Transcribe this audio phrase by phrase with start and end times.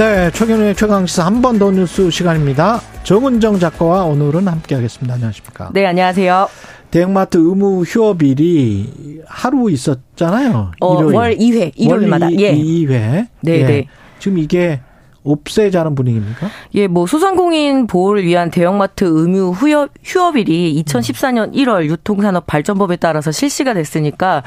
[0.00, 2.80] 네, 최경영의 최강시사 한 번 더 뉴스 시간입니다.
[3.02, 5.12] 정은정 작가와 오늘은 함께하겠습니다.
[5.14, 5.70] 안녕하십니까?
[5.74, 6.48] 네, 안녕하세요.
[6.90, 10.72] 대형마트 의무 휴업일이 하루 있었잖아요.
[10.80, 11.14] 어, 일요일.
[11.16, 12.26] 월 2회, 일요일마다.
[12.26, 12.54] 월 2, 예.
[12.54, 13.26] 2회.
[13.42, 13.64] 네, 예.
[13.66, 13.86] 네.
[14.18, 14.80] 지금 이게
[15.22, 16.48] 없애자는 분위기입니까?
[16.74, 23.74] 예, 뭐 소상공인 보호를 위한 대형마트 의무 휴업, 휴업일이 2014년 1월 유통산업 발전법에 따라서 실시가
[23.74, 24.42] 됐으니까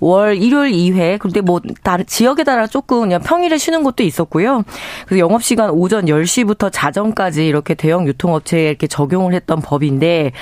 [0.00, 4.64] 월 일요일 2회 근데 뭐 다른 지역에 따라 조금 그냥 평일에 쉬는 곳도 있었고요.
[5.06, 10.32] 그래서 영업 시간 오전 10시부터 자정까지 이렇게 대형 유통업체에 이렇게 적용을 했던 법인데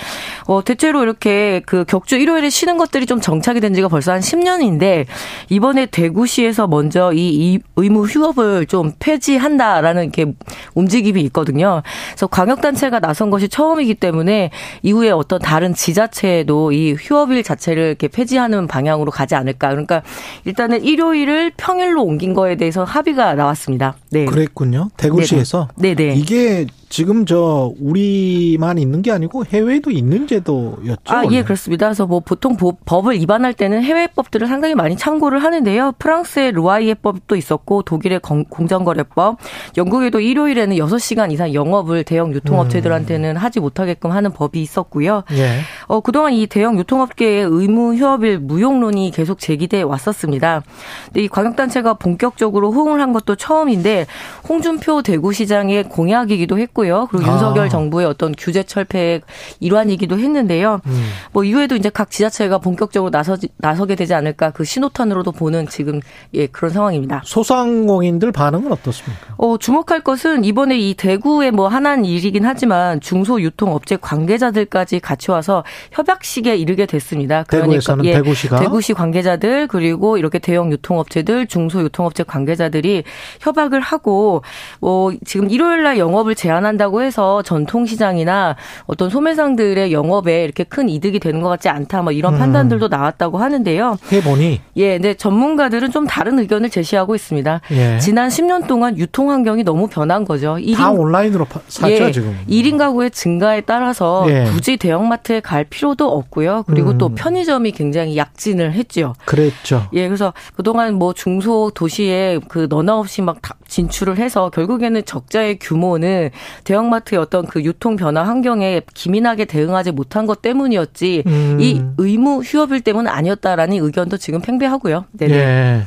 [0.46, 5.06] 어 대체로 이렇게 그 격주 일요일에 쉬는 것들이 좀 정착이 된 지가 벌써 한 10년인데
[5.48, 10.32] 이번에 대구시에서 먼저 이, 이 의무 휴업을 좀 폐지한다 라는 이렇게
[10.74, 11.82] 움직임이 있거든요.
[12.10, 14.50] 그래서 광역단체가 나선 것이 처음이기 때문에
[14.82, 19.70] 이후에 어떤 다른 지자체도 이 휴업일 자체를 이렇게 폐지하는 방향으로 가지 않을까.
[19.70, 20.02] 그러니까
[20.44, 23.96] 일단은 일요일을 평일로 옮긴 거에 대해서 합의가 나왔습니다.
[24.10, 24.24] 네.
[24.24, 24.90] 그랬군요.
[24.96, 25.68] 대구시에서.
[25.76, 26.14] 네네.
[26.16, 30.96] 이게 지금 저 우리만 있는 게 아니고 해외에도 있는 제도였죠.
[31.08, 31.42] 아, 예, 원래.
[31.42, 31.86] 그렇습니다.
[31.86, 35.92] 그래서 뭐 보통 보- 법을 위반할 때는 해외 법들을 상당히 많이 참고를 하는데요.
[35.98, 39.38] 프랑스의 루아이에 법도 있었고 독일의 공- 공정거래법,
[39.76, 45.24] 영국에도 일요일에는 6시간 이상 영업을 대형 유통업체들한테는 하지 못하게끔 하는 법이 있었고요.
[45.32, 45.58] 예.
[45.88, 50.62] 어, 그동안 이 대형 유통업계의 의무 휴업일 무용론이 계속 제기돼 왔었습니다.
[51.06, 54.06] 근데 이 광역단체가 본격적으로 호응을 한 것도 처음인데
[54.48, 57.08] 홍준표 대구시장의 공약이기도 했고 요.
[57.10, 57.32] 그리고 아.
[57.32, 59.22] 윤석열 정부의 어떤 규제 철폐의
[59.60, 60.80] 일환이기도 했는데요.
[60.86, 61.08] 음.
[61.32, 66.00] 뭐 이후에도 이제 각 지자체가 본격적으로 나서 나서게 되지 않을까 그 신호탄으로도 보는 지금
[66.34, 67.22] 예 그런 상황입니다.
[67.24, 69.34] 소상공인들 반응은 어떻습니까?
[69.38, 75.64] 어, 주목할 것은 이번에 이 대구의 뭐 하나는 일이긴 하지만 중소 유통업체 관계자들까지 같이 와서
[75.92, 77.44] 협약식에 이르게 됐습니다.
[77.44, 78.60] 대구에서는 예, 대구시가?
[78.60, 83.04] 대구시 관계자들 그리고 이렇게 대형 유통업체들 중소 유통업체 관계자들이
[83.40, 84.42] 협약을 하고
[84.80, 88.56] 뭐 지금 일요일 날 영업을 제한 한다고 해서 전통시장이나
[88.86, 92.38] 어떤 소매상들의 영업에 이렇게 큰 이득이 되는 것 같지 않다 뭐 이런 음.
[92.38, 93.96] 판단들도 나왔다고 하는데요.
[94.12, 97.60] 해보니 예, 근데 전문가들은 좀 다른 의견을 제시하고 있습니다.
[97.72, 97.98] 예.
[97.98, 100.58] 지난 10년 동안 유통 환경이 너무 변한 거죠.
[100.58, 102.36] 일다인 온라인으로 파- 사죠 예, 지금.
[102.48, 104.44] 1인 가구의 증가에 따라서 예.
[104.50, 106.64] 굳이 대형마트에 갈 필요도 없고요.
[106.66, 106.98] 그리고 음.
[106.98, 109.14] 또 편의점이 굉장히 약진을 했죠.
[109.24, 109.86] 그랬죠.
[109.92, 115.58] 예, 그래서 그동안 뭐 중소 도시에 그 너나 없이 막 다- 진출을 해서 결국에는 적자의
[115.58, 116.30] 규모는
[116.64, 121.58] 대형마트의 어떤 그 유통 변화 환경에 기민하게 대응하지 못한 것 때문이었지 음.
[121.60, 125.06] 이 의무 휴업일 때문은 아니었다라는 의견도 지금 팽배하고요.
[125.12, 125.34] 네네.
[125.34, 125.82] 예.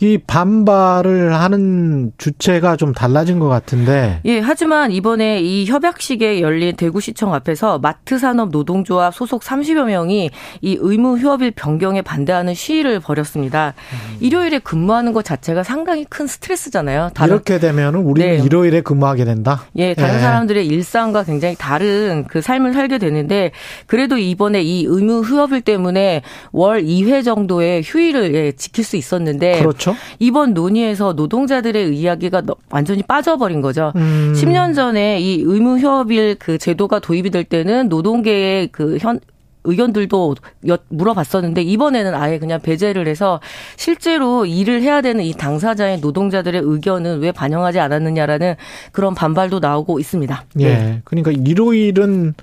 [0.00, 4.20] 이 반발을 하는 주체가 좀 달라진 것 같은데.
[4.24, 11.18] 예, 하지만 이번에 이 협약식에 열린 대구시청 앞에서 마트산업 노동조합 소속 30여 명이 이 의무
[11.18, 13.74] 휴업일 변경에 반대하는 시위를 벌였습니다.
[13.92, 14.16] 음.
[14.20, 17.10] 일요일에 근무하는 것 자체가 상당히 큰 스트레스잖아요.
[17.24, 18.42] 이렇게 되면은 우리는 네.
[18.42, 19.64] 일요일에 근무하게 된다.
[19.76, 20.20] 예, 다른 예.
[20.20, 23.52] 사람들의 일상과 굉장히 다른 그 삶을 살게 되는데
[23.86, 29.94] 그래도 이번에 이 의무 휴업일 때문에 월 2회 정도의 휴일을 예, 지킬 수 있었는데 그렇죠.
[30.18, 33.92] 이번 논의에서 노동자들의 이야기가 너- 완전히 빠져버린 거죠.
[33.96, 34.32] 음.
[34.36, 39.20] 10년 전에 이 의무 휴업일 그 제도가 도입이 될 때는 노동계의 그 현
[39.64, 40.34] 의견들도
[40.68, 43.40] 여- 물어봤었는데 이번에는 아예 그냥 배제를 해서
[43.76, 48.54] 실제로 일을 해야 되는 이 당사자의 노동자들의 의견은 왜 반영하지 않았느냐라는
[48.92, 50.44] 그런 반발도 나오고 있습니다.
[50.60, 51.00] 예.
[51.04, 52.34] 그러니까 일요일은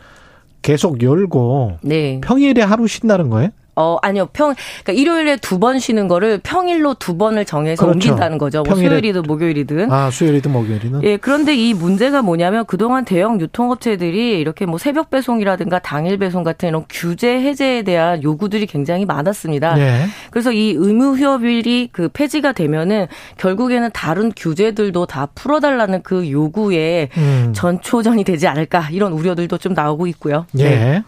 [0.62, 2.20] 계속 열고 네.
[2.24, 3.50] 평일에 하루 쉰다는 거예요?
[3.80, 4.28] 어, 아니요.
[4.34, 4.54] 평,
[4.84, 7.96] 그러니까 일요일에 두 번 쉬는 거를 평일로 두 번을 정해서 그렇죠.
[8.10, 8.64] 옮긴다는 거죠.
[8.64, 9.92] 뭐 평일에- 수요일이든 목요일이든.
[9.92, 11.04] 아, 수요일이든 목요일이든.
[11.04, 16.70] 예, 그런데 이 문제가 뭐냐면 그동안 대형 유통업체들이 이렇게 뭐 새벽 배송이라든가 당일 배송 같은
[16.70, 19.80] 이런 규제 해제에 대한 요구들이 굉장히 많았습니다.
[19.80, 20.06] 예.
[20.32, 27.52] 그래서 이 의무 휴업일이 그 폐지가 되면은 결국에는 다른 규제들도 다 풀어달라는 그 요구에 음.
[27.56, 30.46] 전초전이 되지 않을까 이런 우려들도 좀 나오고 있고요.
[30.58, 30.64] 예.
[30.64, 31.04] 네.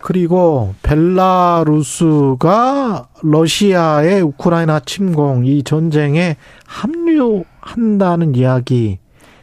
[0.00, 2.38] 그리고 벨라루스가
[3.22, 6.36] 러시아의 우크라이나 침공 이 전쟁에
[6.66, 8.98] 합류한다는 이야기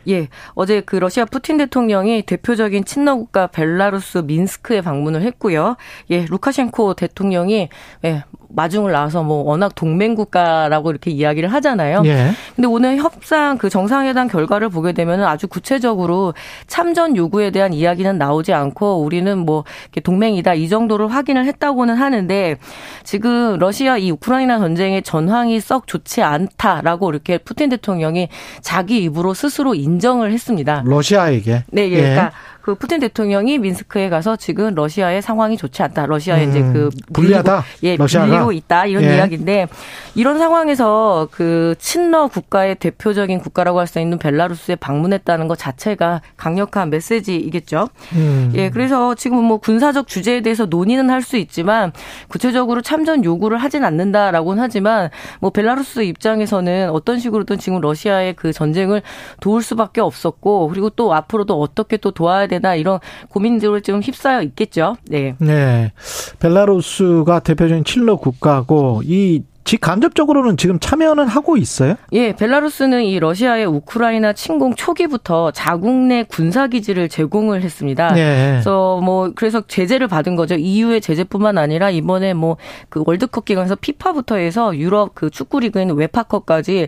[0.08, 5.76] 예, 어제 그 러시아 푸틴 대통령이 대표적인 친러 국가 벨라루스 민스크에 방문을 했고요.
[6.12, 7.70] 예, 루카셴코 대통령이
[8.06, 8.24] 예,
[8.56, 12.04] 마중을 나와서 뭐 워낙 동맹 국가라고 이렇게 이야기를 하잖아요.
[12.06, 12.32] 예.
[12.56, 16.34] 근데 오늘 협상 그 정상회담 결과를 보게 되면 아주 구체적으로
[16.68, 19.66] 참전 요구에 대한 이야기는 나오지 않고 우리는 뭐
[20.04, 22.58] 동맹이다 이 정도를 확인을 했다고는 하는데
[23.04, 28.30] 지금 러시아 이 우크라이나 전쟁의 전황이 썩 좋지 않다라고 이렇게 푸틴 대통령이
[28.62, 30.84] 자기 입으로 스스로 인 정을 했습니다.
[30.86, 31.64] 러시아에게.
[31.72, 31.98] 네, 예.
[31.98, 32.32] 그러니까
[32.66, 36.08] 그 푸틴 대통령이 민스크에 가서 지금 러시아의 상황이 좋지 않다.
[36.08, 37.64] 러시아에 음, 이제 그 불리하다.
[37.84, 38.26] 예, 러시아가.
[38.26, 39.18] 밀리고 있다 이런 예.
[39.18, 39.68] 이야기인데
[40.16, 46.90] 이런 상황에서 그 친러 국가의 대표적인 국가라고 할 수 있는 벨라루스에 방문했다는 것 자체가 강력한
[46.90, 47.88] 메시지이겠죠.
[48.16, 48.52] 음.
[48.56, 51.92] 예, 그래서 지금 뭐 군사적 주제에 대해서 논의는 할 수 있지만
[52.30, 59.04] 구체적으로 참전 요구를 하진 않는다라고는 하지만 뭐 벨라루스 입장에서는 어떤 식으로든 지금 러시아의 그 전쟁을
[59.40, 63.00] 도울 수밖에 없었고 그리고 또 앞으로도 어떻게 또 도와야 되나 이런
[63.30, 64.96] 고민들을 좀 휩싸여 있겠죠.
[65.08, 65.36] 네.
[65.40, 65.92] 네.
[66.40, 71.96] 벨라루스가 대표적인 칠러 국가고 이 직간접적으로는 지금 참여는 하고 있어요?
[72.12, 78.14] 예, 벨라루스는 이 러시아의 우크라이나 침공 초기부터 자국 내 군사 기지를 제공을 했습니다.
[78.14, 78.52] 네.
[78.52, 80.54] 그래서 뭐 그래서 제재를 받은 거죠.
[80.54, 82.58] EU의 제재뿐만 아니라 이번에 뭐
[82.90, 86.88] 그 월드컵 기간에서 피파부터 해서 유럽 그 축구 리그인 웨파컵까지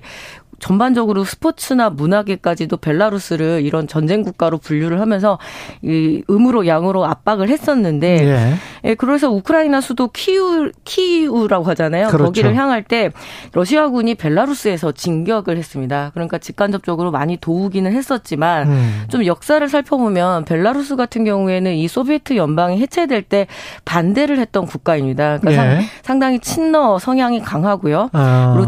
[0.60, 5.38] 전반적으로 스포츠나 문화계까지도 벨라루스를 이런 전쟁 국가로 분류를 하면서
[5.82, 8.54] 이 음으로 양으로 압박을 했었는데 예.
[8.84, 12.08] 예 그래서 우크라이나 수도 키우 키우라고 하잖아요.
[12.08, 12.26] 그렇죠.
[12.26, 13.12] 거기를 향할 때
[13.54, 16.12] 러시아군이 벨라루스에서 진격을 했습니다.
[16.14, 19.04] 그러니까 직간접적으로 많이 도우기는 했었지만 음.
[19.10, 23.48] 좀 역사를 살펴보면 벨라루스 같은 경우에는 이 소비에트 연방이 해체될 때
[23.86, 25.38] 반대를 했던 국가입니다.
[25.40, 25.82] 그러니까 예.
[26.02, 28.10] 상당히 친러 성향이 강하고요.
[28.14, 28.52] 아.
[28.54, 28.66] 그리고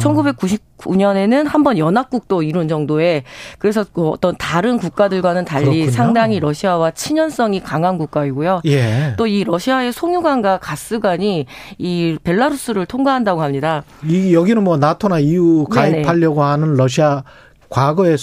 [0.80, 3.24] 1999년에는 한 번 연합국도 이룬 정도의
[3.60, 5.92] 그래서 그 어떤 다른 국가들과는 달리 그렇군요.
[5.92, 8.62] 상당히 러시아와 친연성이 강한 국가이고요.
[8.66, 9.14] 예.
[9.18, 11.46] 또이 러시아의 송유관과 가스관이
[11.78, 13.84] 이 벨라루스를 통과한다고 합니다.
[14.06, 16.50] 이 여기는 뭐 나토나 EU 가입하려고 네네.
[16.50, 17.24] 하는 러시아
[17.70, 18.18] 과거의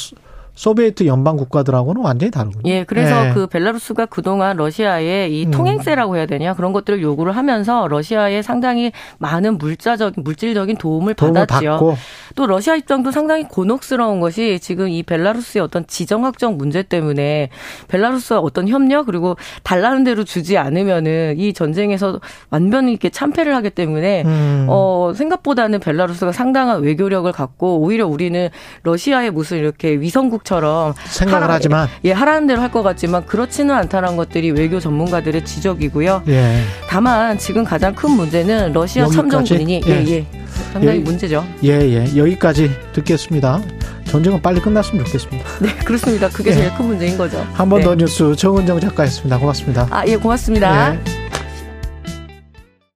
[0.57, 2.63] 소비에트 연방 국가들하고는 완전히 다르군요.
[2.65, 3.33] 예, 그래서 예.
[3.35, 5.51] 그 벨라루스가 그동안 러시아의 이 음.
[5.51, 11.71] 통행세라고 해야 되냐 그런 것들을 요구를 하면서 러시아에 상당히 많은 물자적인 물질적인 도움을, 도움을 받았죠.
[11.71, 11.97] 받고.
[12.35, 17.51] 또 러시아 입장도 상당히 곤혹스러운 것이 지금 이 벨라루스의 어떤 지정 확정 문제 때문에
[17.89, 22.19] 벨라루스와 어떤 협력 그리고 달라는 대로 주지 않으면은 이 전쟁에서
[22.49, 24.67] 완전히 이렇게 참패를 하기 때문에 음.
[24.71, 28.49] 어 생각보다는 벨라루스가 상당한 외교력을 갖고 오히려 우리는
[28.85, 33.75] 러시아의 무슨 이렇게 위성국 처럼 생각을 하라, 하지만 예 하라는 대로 할 것 같지만 그렇지는
[33.75, 36.23] 않다는 것들이 외교 전문가들의 지적이고요.
[36.29, 36.63] 예.
[36.89, 39.17] 다만 지금 가장 큰 문제는 러시아 여기까지?
[39.31, 39.91] 참정군이 예.
[39.91, 40.27] 예, 예.
[40.73, 41.03] 상당히 예.
[41.03, 41.45] 문제죠.
[41.65, 42.17] 예, 예.
[42.17, 43.61] 여기까지 듣겠습니다.
[44.07, 45.45] 전쟁은 빨리 끝났으면 좋겠습니다.
[45.61, 46.29] 네, 그렇습니다.
[46.29, 46.55] 그게 예.
[46.55, 47.45] 제일 큰 문제인 거죠.
[47.55, 47.97] 한 번더 네.
[48.05, 49.39] 뉴스 정은정 작가였습니다.
[49.39, 49.87] 고맙습니다.
[49.91, 50.95] 아, 예, 고맙습니다.
[50.95, 51.16] 예.